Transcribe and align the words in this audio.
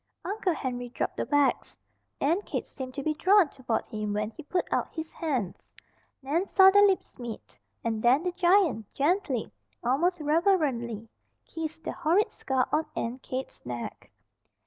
Uncle 0.25 0.55
Henry 0.55 0.89
dropped 0.89 1.17
the 1.17 1.27
bags. 1.27 1.77
Aunt 2.19 2.43
Kate 2.43 2.65
seemed 2.65 2.95
to 2.95 3.03
be 3.03 3.13
drawn 3.13 3.49
toward 3.49 3.85
him 3.85 4.13
when 4.13 4.31
he 4.31 4.41
put 4.41 4.67
out 4.73 4.89
his 4.95 5.11
hands. 5.11 5.75
Nan 6.23 6.47
saw 6.47 6.71
their 6.71 6.87
lips 6.87 7.19
meet, 7.19 7.59
and 7.83 8.01
then 8.01 8.23
the 8.23 8.31
giant 8.31 8.91
gently, 8.95 9.51
almost 9.83 10.19
reverently, 10.19 11.07
kissed 11.45 11.83
the 11.83 11.91
horrid 11.91 12.31
scar 12.31 12.67
on 12.71 12.87
Aunt 12.95 13.21
Kate's 13.21 13.63
neck. 13.63 14.09